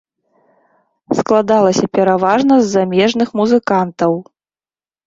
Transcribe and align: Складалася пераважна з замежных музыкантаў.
Складалася 1.19 1.85
пераважна 1.99 2.53
з 2.63 2.75
замежных 2.79 3.27
музыкантаў. 3.43 4.11